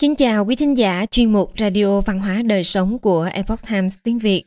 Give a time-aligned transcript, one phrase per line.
[0.00, 3.96] Kính chào quý thính giả chuyên mục Radio Văn hóa Đời Sống của Epoch Times
[4.02, 4.44] tiếng Việt.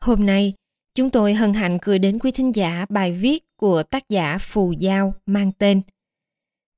[0.00, 0.54] Hôm nay,
[0.94, 4.72] chúng tôi hân hạnh gửi đến quý thính giả bài viết của tác giả Phù
[4.72, 5.82] Giao mang tên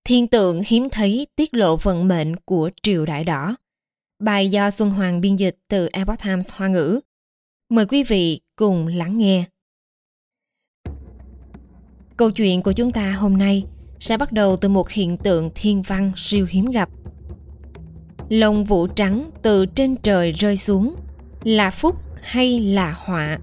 [0.05, 3.57] Thiên tượng hiếm thấy tiết lộ vận mệnh của triều đại đỏ.
[4.19, 7.01] Bài do Xuân Hoàng biên dịch từ Epoch Times Hoa ngữ.
[7.71, 9.45] Mời quý vị cùng lắng nghe.
[12.17, 13.65] Câu chuyện của chúng ta hôm nay
[14.01, 16.91] sẽ bắt đầu từ một hiện tượng thiên văn siêu hiếm gặp–
[18.29, 20.95] lông vũ trắng từ trên trời rơi xuống
[21.45, 23.39] là phúc hay là họa?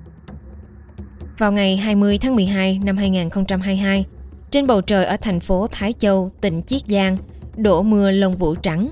[1.38, 4.05] Vào ngày 20 tháng 12 năm 2022,
[4.52, 7.17] trên bầu trời ở thành phố Thái Châu, tỉnh Chiết Giang,
[7.58, 8.89] đổ mưa lông vũ trắng.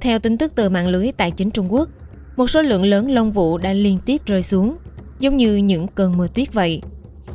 [0.00, 1.88] Theo tin tức từ mạng lưới tài chính Trung Quốc,
[2.36, 4.76] một số lượng lớn lông vũ đã liên tiếp rơi xuống,
[5.20, 6.82] giống như những cơn mưa tuyết vậy.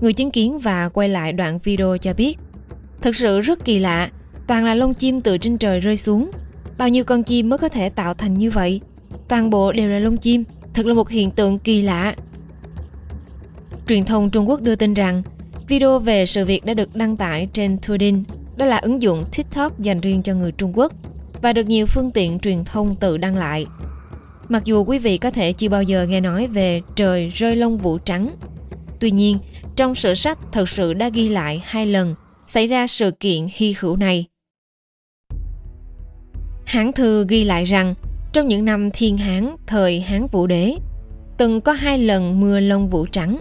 [0.01, 2.37] Người chứng kiến và quay lại đoạn video cho biết,
[3.01, 4.09] thật sự rất kỳ lạ,
[4.47, 6.31] toàn là lông chim từ trên trời rơi xuống,
[6.77, 8.81] Bao nhiêu con chim mới có thể tạo thành như vậy?
[9.27, 12.15] Toàn bộ đều là lông chim, thật là một hiện tượng kỳ lạ.
[13.87, 15.23] Truyền thông Trung Quốc đưa tin rằng
[15.67, 18.23] video về sự việc đã được đăng tải trên Tudin,
[18.55, 20.93] đó là ứng dụng TikTok dành riêng cho người Trung Quốc
[21.41, 23.65] và được nhiều phương tiện truyền thông tự đăng lại.
[24.49, 27.77] Mặc dù quý vị có thể chưa bao giờ nghe nói về trời rơi lông
[27.77, 28.29] vũ trắng,
[28.99, 29.37] tuy nhiên
[29.75, 32.15] trong sử sách thật sự đã ghi lại hai lần
[32.47, 34.25] xảy ra sự kiện hy hữu này.
[36.65, 37.93] Hán thư ghi lại rằng
[38.33, 40.75] trong những năm thiên hán thời Hán Vũ Đế,
[41.37, 43.37] từng có hai lần mưa lông vũ trắng.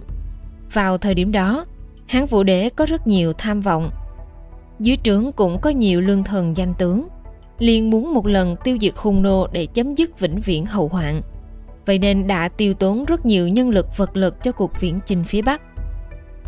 [0.73, 1.65] Vào thời điểm đó,
[2.07, 3.91] Hán Vũ Đế có rất nhiều tham vọng.
[4.79, 7.07] Dưới trướng cũng có nhiều lương thần danh tướng,
[7.59, 11.21] liền muốn một lần tiêu diệt hung nô để chấm dứt vĩnh viễn hậu hoạn.
[11.85, 15.23] Vậy nên đã tiêu tốn rất nhiều nhân lực vật lực cho cuộc viễn chinh
[15.23, 15.61] phía Bắc.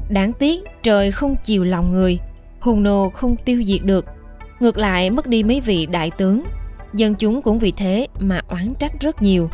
[0.09, 2.19] Đáng tiếc trời không chiều lòng người,
[2.59, 4.05] hung nô không tiêu diệt được.
[4.59, 6.43] Ngược lại mất đi mấy vị đại tướng
[6.99, 9.49] dân chúng cũng vì thế mà oán trách rất nhiều.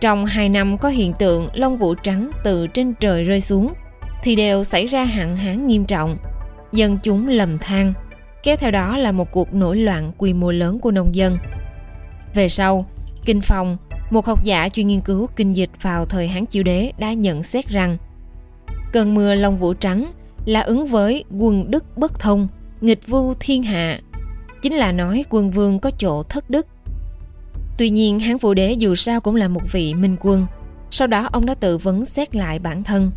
[0.00, 3.72] Trong hai năm có hiện tượng lông vũ trắng từ trên trời rơi xuống,
[4.22, 6.16] thì đều xảy ra hạn hán nghiêm trọng.
[6.72, 7.92] Dân chúng lầm than,
[8.42, 11.38] kéo theo đó là một cuộc nổi loạn quy mô lớn của nông dân.
[12.34, 12.86] Về sau,
[13.24, 13.76] Kinh Phong,
[14.10, 17.42] một học giả chuyên nghiên cứu kinh dịch vào thời Hán Chiêu Đế đã nhận
[17.42, 17.96] xét rằng
[18.92, 20.06] cơn mưa lông vũ trắng
[20.44, 22.48] là ứng với quân đức bất thông,
[22.80, 24.00] nghịch vu thiên hạ
[24.62, 26.66] chính là nói quân vương có chỗ thất đức.
[27.78, 30.46] Tuy nhiên Hán Vũ Đế dù sao cũng là một vị minh quân.
[30.90, 33.10] Sau đó ông đã tự vấn xét lại bản thân.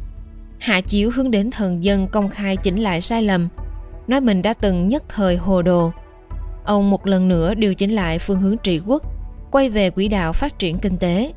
[0.59, 3.47] Hạ chiếu hướng đến thần dân công khai chỉnh lại sai lầm,
[4.07, 5.91] nói mình đã từng nhất thời hồ đồ.
[6.65, 9.03] Ông một lần nữa điều chỉnh lại phương hướng trị quốc,
[9.51, 11.33] quay về quỹ đạo phát triển kinh tế.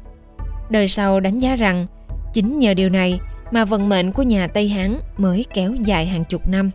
[0.70, 1.86] Đời sau đánh giá rằng
[2.34, 3.20] chính nhờ điều này
[3.50, 6.70] mà vận mệnh của nhà Tây Hán mới kéo dài hàng chục năm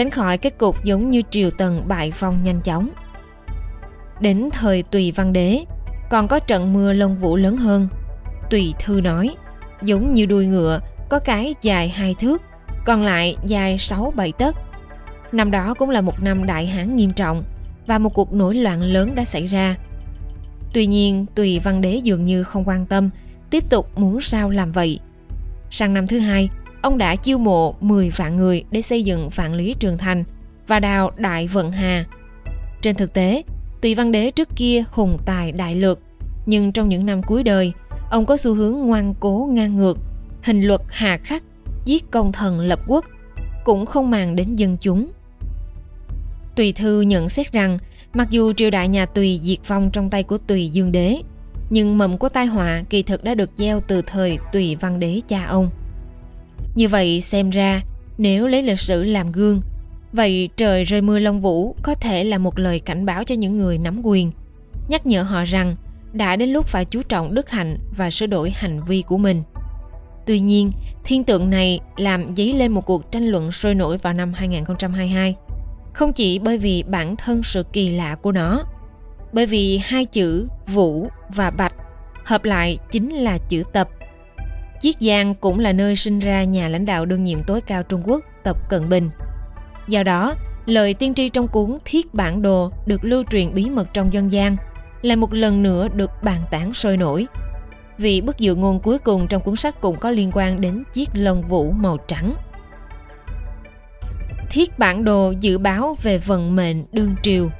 [0.00, 2.88] tránh khỏi kết cục giống như triều tần bại phong nhanh chóng.
[4.20, 5.64] Đến thời Tùy Văn Đế,
[6.10, 7.88] còn có trận mưa lông vũ lớn hơn.
[8.50, 9.36] Tùy Thư nói,
[9.82, 12.42] giống như đuôi ngựa, có cái dài hai thước,
[12.84, 14.56] còn lại dài sáu bảy tấc.
[15.32, 17.42] Năm đó cũng là một năm đại hán nghiêm trọng
[17.86, 19.76] và một cuộc nổi loạn lớn đã xảy ra.
[20.72, 23.10] Tuy nhiên, Tùy Văn Đế dường như không quan tâm,
[23.50, 25.00] tiếp tục muốn sao làm vậy.
[25.70, 26.48] Sang năm thứ hai,
[26.82, 30.24] ông đã chiêu mộ 10 vạn người để xây dựng vạn lý trường thành
[30.66, 32.04] và đào đại vận hà.
[32.82, 33.42] Trên thực tế,
[33.80, 35.98] Tùy Văn Đế trước kia hùng tài đại lược,
[36.46, 37.72] nhưng trong những năm cuối đời,
[38.10, 39.98] ông có xu hướng ngoan cố ngang ngược,
[40.42, 41.42] hình luật hà khắc,
[41.84, 43.04] giết công thần lập quốc,
[43.64, 45.10] cũng không màng đến dân chúng.
[46.56, 47.78] Tùy Thư nhận xét rằng,
[48.14, 51.22] mặc dù triều đại nhà Tùy diệt vong trong tay của Tùy Dương Đế,
[51.70, 55.20] nhưng mầm của tai họa kỳ thực đã được gieo từ thời Tùy Văn Đế
[55.28, 55.70] cha ông.
[56.74, 57.82] Như vậy xem ra,
[58.18, 59.60] nếu lấy lịch sử làm gương,
[60.12, 63.58] vậy trời rơi mưa long vũ có thể là một lời cảnh báo cho những
[63.58, 64.32] người nắm quyền,
[64.88, 65.76] nhắc nhở họ rằng
[66.12, 69.42] đã đến lúc phải chú trọng đức hạnh và sửa đổi hành vi của mình.
[70.26, 70.72] Tuy nhiên,
[71.04, 75.34] thiên tượng này làm dấy lên một cuộc tranh luận sôi nổi vào năm 2022.
[75.92, 78.64] Không chỉ bởi vì bản thân sự kỳ lạ của nó,
[79.32, 81.74] bởi vì hai chữ vũ và bạch
[82.24, 83.88] hợp lại chính là chữ tập
[84.80, 88.02] Chiết Giang cũng là nơi sinh ra nhà lãnh đạo đương nhiệm tối cao Trung
[88.06, 89.10] Quốc Tập Cận Bình.
[89.88, 90.34] Do đó,
[90.66, 94.32] lời tiên tri trong cuốn Thiết Bản Đồ được lưu truyền bí mật trong dân
[94.32, 94.56] gian
[95.02, 97.26] lại một lần nữa được bàn tán sôi nổi.
[97.98, 101.08] Vì bức dự ngôn cuối cùng trong cuốn sách cũng có liên quan đến chiếc
[101.12, 102.34] lông vũ màu trắng.
[104.50, 107.50] Thiết bản đồ dự báo về vận mệnh đương triều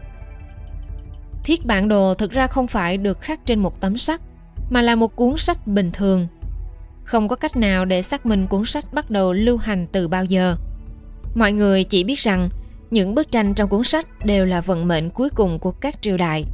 [1.45, 4.21] Thiết bản đồ thực ra không phải được khắc trên một tấm sắt,
[4.71, 6.27] mà là một cuốn sách bình thường
[7.11, 10.25] không có cách nào để xác minh cuốn sách bắt đầu lưu hành từ bao
[10.25, 10.57] giờ.
[11.35, 12.49] Mọi người chỉ biết rằng,
[12.91, 16.17] những bức tranh trong cuốn sách đều là vận mệnh cuối cùng của các triều
[16.17, 16.45] đại.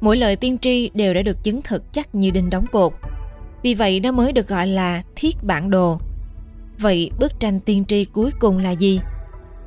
[0.00, 2.92] Mỗi lời tiên tri đều đã được chứng thực chắc như đinh đóng cột.
[3.62, 6.00] Vì vậy nó mới được gọi là thiết bản đồ.
[6.78, 9.00] Vậy bức tranh tiên tri cuối cùng là gì?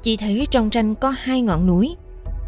[0.01, 1.95] Chỉ thấy trong tranh có hai ngọn núi.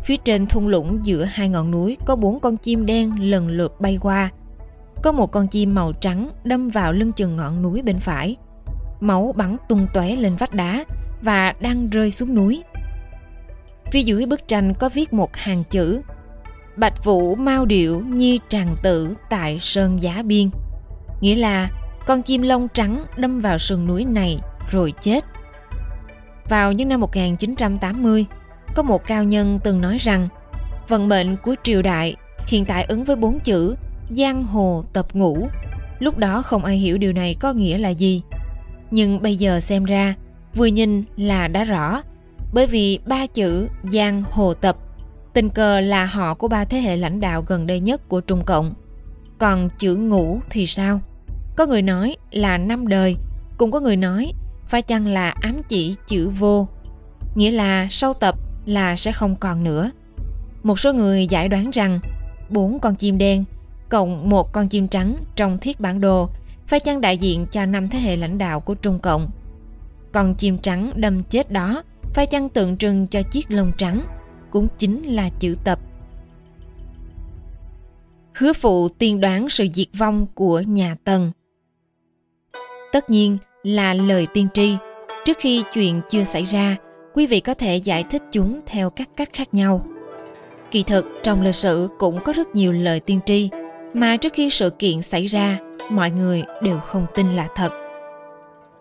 [0.05, 3.81] Phía trên thung lũng giữa hai ngọn núi có bốn con chim đen lần lượt
[3.81, 4.29] bay qua.
[5.03, 8.35] Có một con chim màu trắng đâm vào lưng chừng ngọn núi bên phải.
[8.99, 10.85] Máu bắn tung tóe lên vách đá
[11.21, 12.63] và đang rơi xuống núi.
[13.91, 16.01] Phía dưới bức tranh có viết một hàng chữ
[16.77, 20.49] Bạch Vũ mau điệu nhi tràng tử tại Sơn Giá Biên.
[21.21, 21.69] Nghĩa là
[22.05, 24.39] con chim lông trắng đâm vào sườn núi này
[24.71, 25.23] rồi chết.
[26.49, 28.25] Vào những năm 1980,
[28.75, 30.27] có một cao nhân từng nói rằng
[30.87, 32.15] vận mệnh của triều đại
[32.47, 33.75] hiện tại ứng với bốn chữ
[34.09, 35.47] giang hồ tập Ngũ.
[35.99, 38.21] Lúc đó không ai hiểu điều này có nghĩa là gì.
[38.91, 40.13] Nhưng bây giờ xem ra,
[40.55, 42.01] vừa nhìn là đã rõ.
[42.53, 44.77] Bởi vì ba chữ giang hồ tập
[45.33, 48.41] tình cờ là họ của ba thế hệ lãnh đạo gần đây nhất của Trung
[48.45, 48.73] Cộng.
[49.37, 50.99] Còn chữ Ngũ thì sao?
[51.55, 53.17] Có người nói là năm đời,
[53.57, 54.31] cũng có người nói
[54.67, 56.67] phải chăng là ám chỉ chữ vô,
[57.35, 58.35] nghĩa là sau tập
[58.65, 59.91] là sẽ không còn nữa.
[60.63, 61.99] Một số người giải đoán rằng
[62.49, 63.43] bốn con chim đen
[63.95, 66.29] cộng một con chim trắng trong thiết bản đồ
[66.67, 69.29] phải chăng đại diện cho năm thế hệ lãnh đạo của Trung Cộng.
[70.11, 71.83] Con chim trắng đâm chết đó
[72.13, 74.01] phải chăng tượng trưng cho chiếc lông trắng
[74.51, 75.79] cũng chính là chữ tập.
[78.33, 81.31] Hứa phụ tiên đoán sự diệt vong của nhà Tần.
[82.91, 84.75] Tất nhiên là lời tiên tri.
[85.25, 86.77] Trước khi chuyện chưa xảy ra,
[87.13, 89.85] quý vị có thể giải thích chúng theo các cách khác nhau.
[90.71, 93.49] Kỳ thực, trong lịch sử cũng có rất nhiều lời tiên tri
[93.95, 95.59] mà trước khi sự kiện xảy ra,
[95.89, 97.69] mọi người đều không tin là thật.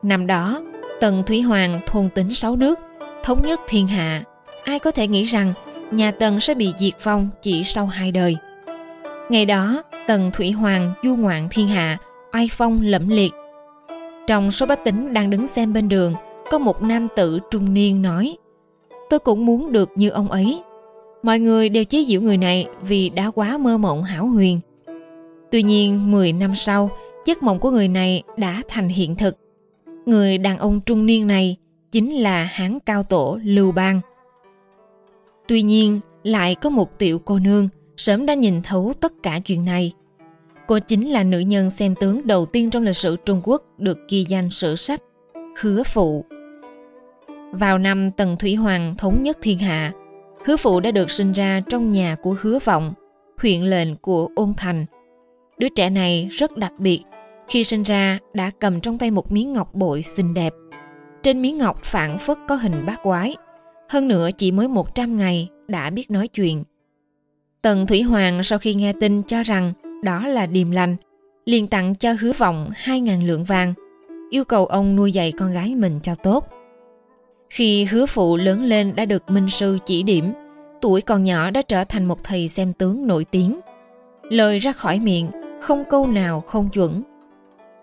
[0.02, 0.62] Năm đó,
[1.00, 2.78] Tần Thủy Hoàng thôn tính sáu nước,
[3.22, 4.22] thống nhất thiên hạ.
[4.64, 5.52] Ai có thể nghĩ rằng
[5.90, 8.36] nhà Tần sẽ bị diệt vong chỉ sau hai đời.
[9.28, 11.98] Ngày đó, Tần Thủy Hoàng du ngoạn thiên hạ,
[12.32, 13.32] oai phong lẫm liệt.
[14.26, 16.14] Trong số bách tính đang đứng xem bên đường,
[16.50, 18.36] có một nam tử trung niên nói
[19.10, 20.62] Tôi cũng muốn được như ông ấy.
[21.22, 24.60] Mọi người đều chế giễu người này vì đã quá mơ mộng hảo huyền.
[25.54, 26.90] Tuy nhiên, 10 năm sau,
[27.26, 29.36] giấc mộng của người này đã thành hiện thực.
[30.06, 31.56] Người đàn ông trung niên này
[31.92, 34.00] chính là hán cao tổ Lưu Bang.
[35.48, 39.64] Tuy nhiên, lại có một tiểu cô nương sớm đã nhìn thấu tất cả chuyện
[39.64, 39.92] này.
[40.66, 43.98] Cô chính là nữ nhân xem tướng đầu tiên trong lịch sử Trung Quốc được
[44.08, 45.00] ghi danh sử sách
[45.60, 46.24] Hứa Phụ.
[47.52, 49.92] Vào năm Tần Thủy Hoàng thống nhất thiên hạ,
[50.44, 52.94] Hứa Phụ đã được sinh ra trong nhà của Hứa Vọng,
[53.38, 54.86] huyện lệnh của Ôn Thành.
[55.58, 57.00] Đứa trẻ này rất đặc biệt,
[57.48, 60.52] khi sinh ra đã cầm trong tay một miếng ngọc bội xinh đẹp.
[61.22, 63.36] Trên miếng ngọc phản phất có hình bát quái,
[63.88, 66.64] hơn nữa chỉ mới 100 ngày đã biết nói chuyện.
[67.62, 69.72] Tần Thủy Hoàng sau khi nghe tin cho rằng
[70.02, 70.96] đó là điềm lành,
[71.44, 73.74] liền tặng cho hứa vọng 2.000 lượng vàng,
[74.30, 76.48] yêu cầu ông nuôi dạy con gái mình cho tốt.
[77.50, 80.32] Khi hứa phụ lớn lên đã được minh sư chỉ điểm,
[80.80, 83.60] tuổi còn nhỏ đã trở thành một thầy xem tướng nổi tiếng.
[84.30, 85.30] Lời ra khỏi miệng,
[85.64, 87.02] không câu nào không chuẩn.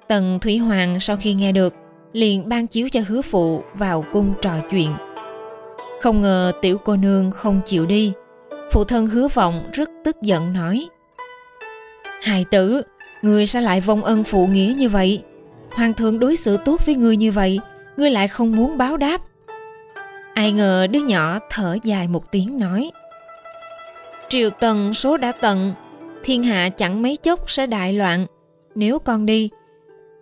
[0.07, 1.74] Tần Thủy Hoàng sau khi nghe được,
[2.13, 4.89] liền ban chiếu cho hứa phụ vào cung trò chuyện.
[6.02, 8.14] Không ngờ tiểu cô nương không chịu đi.
[8.71, 10.88] Phụ thân hứa vọng rất tức giận nói.
[12.21, 12.81] Hài tử,
[13.21, 15.23] người sao lại vong ân phụ nghĩa như vậy?
[15.71, 17.59] Hoàng thượng đối xử tốt với người như vậy,
[17.97, 19.21] ngươi lại không muốn báo đáp.
[20.33, 22.92] Ai ngờ đứa nhỏ thở dài một tiếng nói.
[24.30, 25.73] Triều tần số đã tận,
[26.23, 28.25] thiên hạ chẳng mấy chốc sẽ đại loạn.
[28.75, 29.49] Nếu con đi,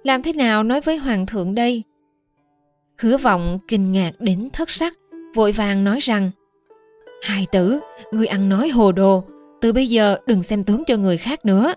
[0.03, 1.84] làm thế nào nói với hoàng thượng đây?
[2.98, 4.94] Hứa vọng kinh ngạc đến thất sắc,
[5.36, 6.32] vội vàng nói rằng
[7.22, 7.79] Hài tử,
[8.12, 9.24] ngươi ăn nói hồ đồ,
[9.62, 11.74] từ bây giờ đừng xem tướng cho người khác nữa.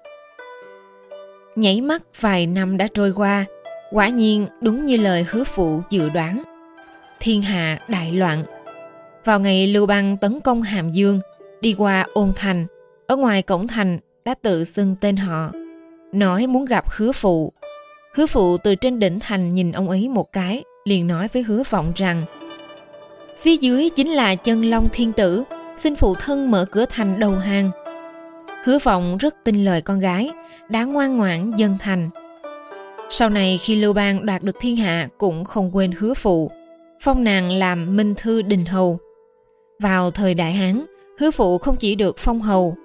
[1.57, 3.45] Nhảy mắt vài năm đã trôi qua,
[3.91, 6.43] quả nhiên đúng như lời hứa phụ dự đoán.
[7.21, 8.45] Thiên hạ đại loạn.
[9.25, 11.21] Vào ngày Lưu Bang tấn công Hàm Dương,
[11.61, 12.67] đi qua Ôn Thành,
[13.07, 15.52] ở ngoài cổng thành đã tự xưng tên họ,
[16.12, 17.52] nói muốn gặp hứa phụ.
[18.14, 21.62] Hứa phụ từ trên đỉnh thành nhìn ông ấy một cái, liền nói với hứa
[21.71, 22.25] vọng rằng
[23.43, 25.45] Phía dưới chính là chân long thiên tử,
[25.76, 27.71] xin phụ thân mở cửa thành đầu hàng.
[28.64, 30.31] Hứa vọng rất tin lời con gái,
[30.69, 32.11] đã ngoan ngoãn dân thành.
[33.11, 36.50] Sau này khi Lưu Bang đoạt được thiên hạ cũng không quên hứa phụ,
[37.00, 38.99] phong nàng làm minh thư đình hầu.
[39.79, 40.85] Vào thời đại Hán,
[41.19, 42.76] hứa phụ không chỉ được phong hầu.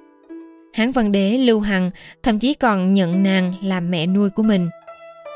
[0.73, 1.91] Hán văn đế Lưu Hằng
[2.23, 4.69] thậm chí còn nhận nàng làm mẹ nuôi của mình.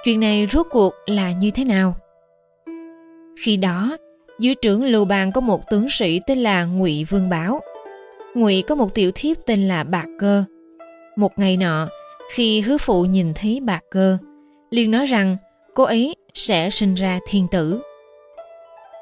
[0.04, 1.96] Chuyện này rốt cuộc là như thế nào?
[3.40, 3.98] Khi đó,
[4.40, 7.62] dưới trưởng Lưu Bang có một tướng sĩ tên là Ngụy Vương Bảo.
[8.36, 10.44] Ngụy có một tiểu thiếp tên là Bạc Cơ.
[11.16, 11.88] Một ngày nọ,
[12.32, 14.18] khi hứa phụ nhìn thấy bạc cơ,
[14.70, 15.38] liền nói rằng
[15.74, 17.82] cô ấy sẽ sinh ra thiên tử.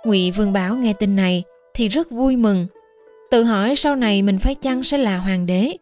[0.06, 1.44] Ngụy Vương Bảo nghe tin này
[1.74, 2.68] thì rất vui mừng,
[3.32, 5.74] tự hỏi sau này mình phải chăng sẽ là hoàng đế.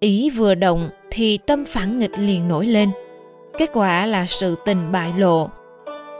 [0.00, 2.90] Ý vừa động thì tâm phản nghịch liền nổi lên.
[3.58, 5.50] Kết quả là sự tình bại lộ.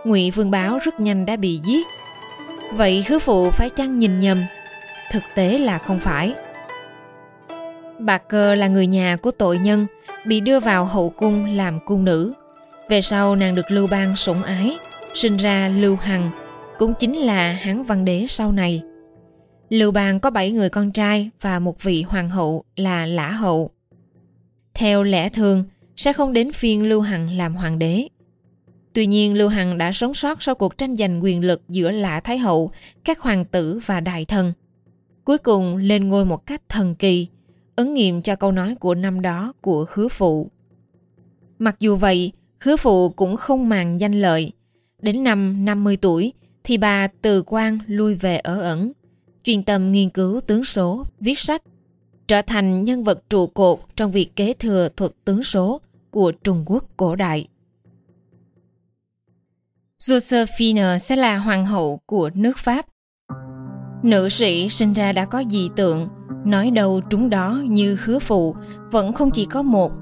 [0.04, 1.86] Ngụy Vương Báo rất nhanh đã bị giết.
[2.72, 4.42] Vậy hứa phụ phải chăng nhìn nhầm?
[5.12, 6.34] Thực tế là không phải.
[7.98, 9.86] Bà Cơ là người nhà của tội nhân,
[10.26, 12.32] bị đưa vào hậu cung làm cung nữ.
[12.88, 14.76] Về sau nàng được Lưu Bang sủng ái,
[15.14, 16.30] sinh ra Lưu Hằng,
[16.78, 18.82] cũng chính là Hán Văn Đế sau này.
[19.68, 23.70] Lưu Bang có 7 người con trai và một vị hoàng hậu là Lã Hậu.
[24.74, 25.64] Theo lẽ thường,
[25.96, 28.08] sẽ không đến phiên Lưu Hằng làm hoàng đế.
[28.92, 32.20] Tuy nhiên Lưu Hằng đã sống sót sau cuộc tranh giành quyền lực giữa Lã
[32.20, 32.70] Thái Hậu,
[33.04, 34.52] các hoàng tử và đại thần.
[35.24, 37.28] Cuối cùng lên ngôi một cách thần kỳ,
[37.76, 40.50] ứng nghiệm cho câu nói của năm đó của hứa phụ.
[41.58, 44.52] Mặc dù vậy, hứa phụ cũng không màng danh lợi.
[45.02, 46.32] Đến năm 50 tuổi
[46.64, 48.92] thì bà từ quan lui về ở ẩn,
[49.44, 51.62] chuyên tâm nghiên cứu tướng số, viết sách,
[52.28, 56.62] trở thành nhân vật trụ cột trong việc kế thừa thuật tướng số của Trung
[56.66, 57.48] Quốc cổ đại.
[59.98, 62.86] Josephine sẽ là hoàng hậu của nước Pháp.
[64.02, 66.08] Nữ sĩ sinh ra đã có dị tượng,
[66.44, 68.56] nói đâu trúng đó như hứa phụ,
[68.90, 69.92] vẫn không chỉ có một.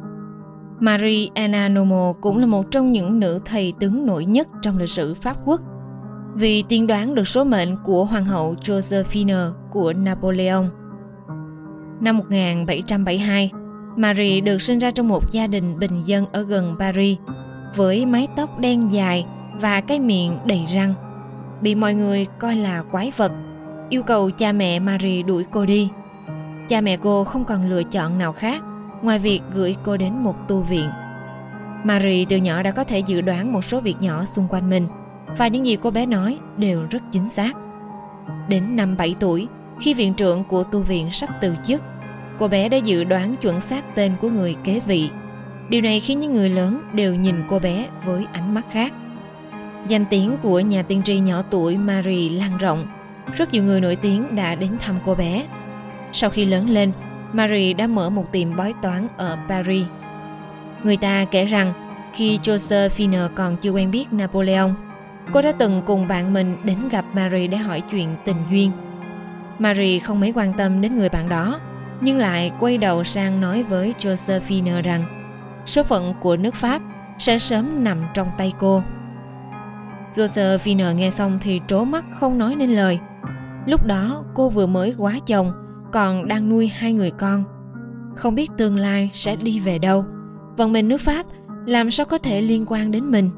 [0.81, 4.89] Marie Anna Nomo cũng là một trong những nữ thầy tướng nổi nhất trong lịch
[4.89, 5.61] sử Pháp quốc.
[6.35, 10.65] Vì tiên đoán được số mệnh của hoàng hậu Josephine của Napoleon.
[12.01, 13.51] Năm 1772,
[13.97, 17.19] Marie được sinh ra trong một gia đình bình dân ở gần Paris,
[17.77, 19.27] với mái tóc đen dài
[19.61, 20.95] và cái miệng đầy răng.
[21.61, 23.33] Bị mọi người coi là quái vật,
[23.89, 25.91] yêu cầu cha mẹ Marie đuổi cô đi.
[26.69, 28.63] Cha mẹ cô không còn lựa chọn nào khác
[29.03, 30.89] ngoài việc gửi cô đến một tu viện.
[31.85, 34.87] Marie từ nhỏ đã có thể dự đoán một số việc nhỏ xung quanh mình
[35.39, 37.53] và những gì cô bé nói đều rất chính xác.
[38.49, 39.49] Đến năm 7 tuổi,
[39.81, 41.83] khi viện trưởng của tu viện sắp từ chức,
[42.39, 45.11] cô bé đã dự đoán chuẩn xác tên của người kế vị.
[45.69, 48.93] Điều này khiến những người lớn đều nhìn cô bé với ánh mắt khác.
[49.89, 52.87] Danh tiếng của nhà tiên tri nhỏ tuổi Marie lan rộng.
[53.37, 55.47] Rất nhiều người nổi tiếng đã đến thăm cô bé.
[56.13, 56.93] Sau khi lớn lên,
[57.33, 59.85] Marie đã mở một tiệm bói toán ở Paris.
[60.83, 61.73] Người ta kể rằng
[62.15, 64.71] khi Josephine còn chưa quen biết Napoleon,
[65.33, 68.71] cô đã từng cùng bạn mình đến gặp Marie để hỏi chuyện tình duyên.
[69.59, 71.61] Marie không mấy quan tâm đến người bạn đó,
[72.01, 75.05] nhưng lại quay đầu sang nói với Josephine rằng
[75.67, 76.83] số phận của nước Pháp
[77.19, 78.83] sẽ sớm nằm trong tay cô.
[80.11, 82.99] Josephine nghe xong thì trố mắt không nói nên lời.
[83.67, 85.53] Lúc đó cô vừa mới quá chồng,
[85.93, 87.45] còn đang nuôi hai người con.
[88.17, 90.05] Không biết tương lai sẽ đi về đâu.
[90.57, 91.27] Vận mệnh nước Pháp
[91.67, 93.31] làm sao có thể liên quan đến mình.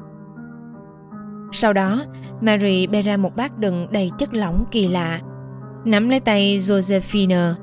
[1.57, 2.05] Sau đó,
[2.41, 5.19] Mary bê ra một bát đựng đầy chất lỏng kỳ lạ.
[5.85, 7.53] Nắm lấy tay Josephine,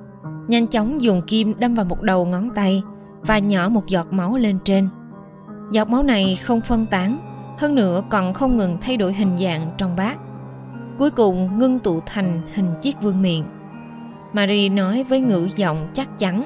[0.48, 2.82] nhanh chóng dùng kim đâm vào một đầu ngón tay
[3.22, 4.88] và nhỏ một giọt máu lên trên.
[5.70, 7.18] Giọt máu này không phân tán,
[7.58, 10.18] hơn nữa còn không ngừng thay đổi hình dạng trong bát.
[10.98, 13.42] Cuối cùng ngưng tụ thành hình chiếc vương miện.
[14.32, 16.44] Marie nói với ngữ giọng chắc chắn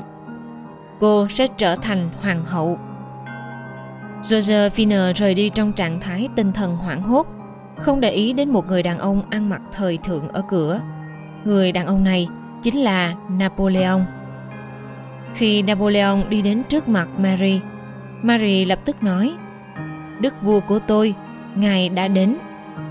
[1.01, 2.79] Cô sẽ trở thành hoàng hậu.
[4.23, 7.27] Josephine rời đi trong trạng thái tinh thần hoảng hốt,
[7.77, 10.81] không để ý đến một người đàn ông ăn mặc thời thượng ở cửa.
[11.45, 12.29] Người đàn ông này
[12.63, 14.01] chính là Napoleon.
[15.35, 17.61] Khi Napoleon đi đến trước mặt Marie,
[18.23, 19.35] Marie lập tức nói
[20.21, 21.15] Đức vua của tôi,
[21.55, 22.37] ngài đã đến.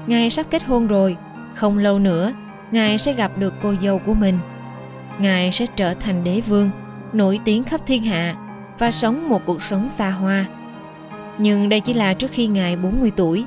[0.08, 1.18] Ngài sắp kết hôn rồi,
[1.54, 2.34] không lâu nữa,
[2.72, 4.40] ngài sẽ gặp được cô dâu của mình.
[5.20, 6.70] Ngài sẽ trở thành đế vương,
[7.14, 8.36] nổi tiếng khắp thiên hạ
[8.80, 10.46] và sống một cuộc sống xa hoa.
[11.38, 13.46] Nhưng đây chỉ là trước khi Ngài 40 tuổi.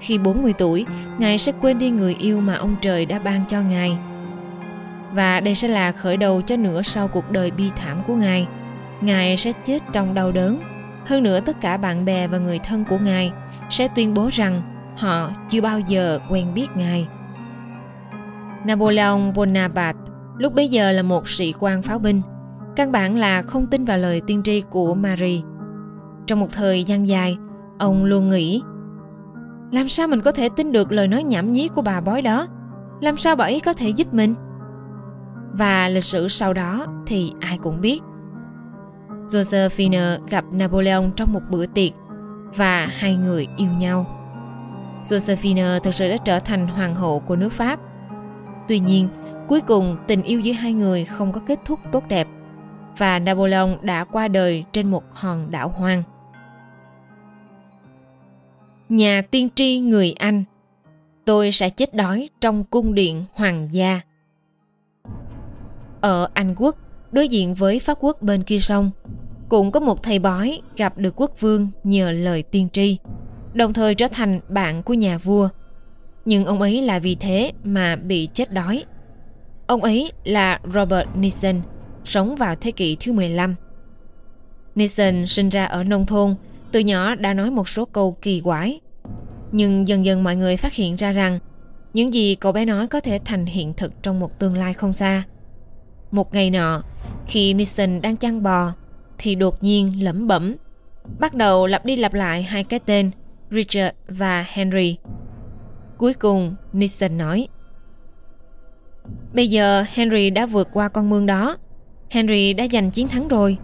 [0.00, 0.86] Khi 40 tuổi,
[1.18, 3.98] Ngài sẽ quên đi người yêu mà ông trời đã ban cho Ngài.
[5.12, 8.46] Và đây sẽ là khởi đầu cho nửa sau cuộc đời bi thảm của Ngài.
[9.00, 10.60] Ngài sẽ chết trong đau đớn.
[11.06, 13.32] Hơn nữa tất cả bạn bè và người thân của Ngài
[13.70, 14.62] sẽ tuyên bố rằng
[14.96, 17.08] họ chưa bao giờ quen biết Ngài.
[18.64, 22.22] Napoleon Bonaparte lúc bấy giờ là một sĩ quan pháo binh,
[22.76, 25.40] căn bản là không tin vào lời tiên tri của Marie.
[26.26, 27.36] Trong một thời gian dài,
[27.78, 28.62] ông luôn nghĩ
[29.70, 32.46] làm sao mình có thể tin được lời nói nhảm nhí của bà bói đó?
[33.00, 34.34] Làm sao bà ấy có thể giúp mình?
[35.52, 38.00] Và lịch sử sau đó thì ai cũng biết.
[39.26, 41.92] Josephine gặp Napoleon trong một bữa tiệc
[42.56, 44.06] và hai người yêu nhau.
[45.02, 47.80] Josephine thực sự đã trở thành hoàng hậu của nước Pháp.
[48.68, 49.08] Tuy nhiên,
[49.48, 52.28] cuối cùng tình yêu giữa hai người không có kết thúc tốt đẹp
[52.98, 56.02] và Napoleon đã qua đời trên một hòn đảo hoang.
[58.88, 60.44] Nhà tiên tri người Anh
[61.24, 64.00] Tôi sẽ chết đói trong cung điện hoàng gia.
[66.00, 66.76] Ở Anh quốc,
[67.12, 68.90] đối diện với Pháp quốc bên kia sông,
[69.48, 72.98] cũng có một thầy bói gặp được quốc vương nhờ lời tiên tri,
[73.54, 75.48] đồng thời trở thành bạn của nhà vua.
[76.24, 78.84] Nhưng ông ấy là vì thế mà bị chết đói.
[79.66, 81.60] Ông ấy là Robert Nixon,
[82.04, 83.54] sống vào thế kỷ thứ 15.
[84.74, 86.34] Nixon sinh ra ở nông thôn,
[86.76, 88.80] từ nhỏ đã nói một số câu kỳ quái.
[89.52, 91.38] Nhưng dần dần mọi người phát hiện ra rằng
[91.92, 94.92] những gì cậu bé nói có thể thành hiện thực trong một tương lai không
[94.92, 95.22] xa.
[96.10, 96.82] Một ngày nọ,
[97.26, 98.72] khi Nixon đang chăn bò,
[99.18, 100.54] thì đột nhiên lẩm bẩm,
[101.20, 103.10] bắt đầu lặp đi lặp lại hai cái tên
[103.50, 104.96] Richard và Henry.
[105.98, 107.48] Cuối cùng, Nixon nói,
[109.34, 111.56] Bây giờ Henry đã vượt qua con mương đó.
[112.10, 113.58] Henry đã giành chiến thắng rồi.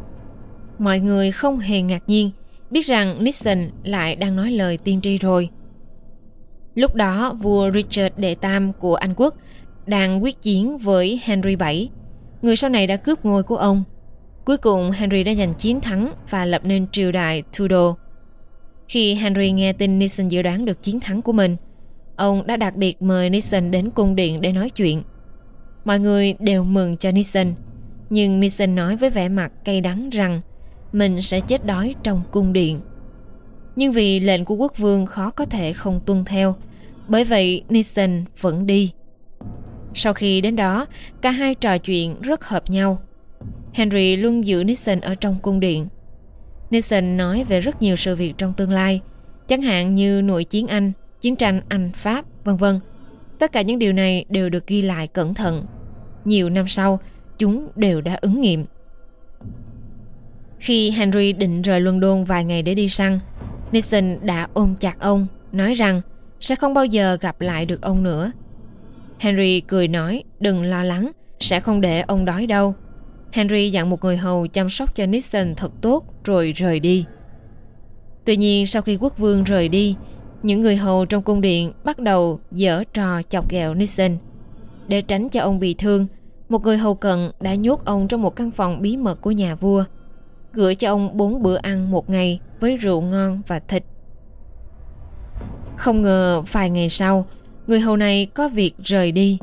[0.79, 2.31] Mọi người không hề ngạc nhiên
[2.73, 5.49] biết rằng Nixon lại đang nói lời tiên tri rồi.
[6.75, 9.35] Lúc đó vua Richard đệ tam của Anh quốc
[9.87, 11.91] đang quyết chiến với Henry VII,
[12.43, 13.85] người sau này đã cướp ngôi của ông.
[14.45, 17.97] Cuối cùng Henry đã giành chiến thắng và lập nên triều đại Tudor.
[18.89, 21.57] Khi Henry nghe tin Nixon dự đoán được chiến thắng của mình,
[22.17, 25.03] ông đã đặc biệt mời Nixon đến cung điện để nói chuyện.
[25.85, 27.47] Mọi người đều mừng cho Nixon,
[28.11, 30.41] nhưng Nixon nói với vẻ mặt cay đắng rằng
[30.93, 32.81] mình sẽ chết đói trong cung điện.
[33.77, 36.55] Nhưng vì lệnh của quốc vương khó có thể không tuân theo,
[37.09, 38.93] bởi vậy Nixon vẫn đi.
[39.95, 40.87] Sau khi đến đó,
[41.21, 43.03] cả hai trò chuyện rất hợp nhau.
[43.73, 45.87] Henry luôn giữ Nixon ở trong cung điện.
[46.71, 49.01] Nixon nói về rất nhiều sự việc trong tương lai,
[49.49, 52.81] chẳng hạn như nội chiến Anh, chiến tranh Anh-Pháp, vân vân.
[53.39, 55.67] Tất cả những điều này đều được ghi lại cẩn thận.
[56.25, 57.01] Nhiều năm sau,
[57.39, 58.65] chúng đều đã ứng nghiệm.
[60.63, 63.19] Khi Henry định rời London vài ngày để đi săn,
[63.73, 66.01] Nixon đã ôm chặt ông, nói rằng
[66.41, 68.33] sẽ không bao giờ gặp lại được ông nữa.
[69.19, 72.75] Henry cười nói đừng lo lắng, sẽ không để ông đói đâu.
[73.33, 77.05] Henry dặn một người hầu chăm sóc cho Nixon thật tốt rồi rời đi.
[78.25, 79.97] Tuy nhiên sau khi quốc vương rời đi,
[80.43, 84.17] những người hầu trong cung điện bắt đầu dở trò chọc ghẹo Nixon.
[84.89, 86.07] Để tránh cho ông bị thương,
[86.49, 89.55] một người hầu cận đã nhốt ông trong một căn phòng bí mật của nhà
[89.55, 89.85] vua,
[90.53, 93.85] gửi cho ông bốn bữa ăn một ngày với rượu ngon và thịt.
[95.77, 97.27] Không ngờ vài ngày sau,
[97.67, 99.39] người hầu này có việc rời đi,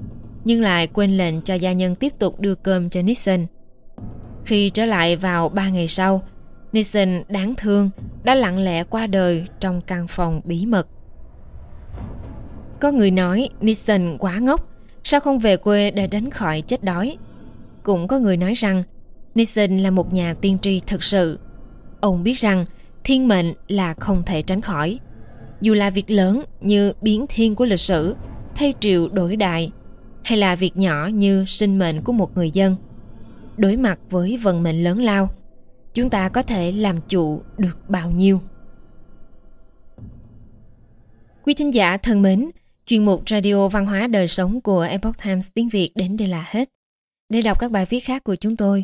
[0.45, 3.45] nhưng lại quên lệnh cho gia nhân tiếp tục đưa cơm cho Nixon.
[4.45, 6.21] Khi trở lại vào ba ngày sau,
[6.71, 7.89] Nixon đáng thương
[8.23, 10.87] đã lặng lẽ qua đời trong căn phòng bí mật.
[12.79, 14.67] Có người nói Nixon quá ngốc,
[15.03, 17.17] sao không về quê để tránh khỏi chết đói.
[17.83, 18.83] Cũng có người nói rằng
[19.39, 21.39] Nixon là một nhà tiên tri thực sự.
[22.01, 22.65] Ông biết rằng
[23.03, 24.99] thiên mệnh là không thể tránh khỏi.
[25.61, 28.15] Dù là việc lớn như biến thiên của lịch sử,
[28.55, 29.71] thay triều đổi đại,
[30.23, 32.75] hay là việc nhỏ như sinh mệnh của một người dân.
[33.57, 35.29] Đối mặt với vận mệnh lớn lao,
[35.93, 38.41] chúng ta có thể làm chủ được bao nhiêu.
[41.43, 42.49] Quý thính giả thân mến,
[42.85, 46.45] chuyên mục Radio Văn hóa Đời Sống của Epoch Times tiếng Việt đến đây là
[46.47, 46.69] hết.
[47.29, 48.83] Để đọc các bài viết khác của chúng tôi,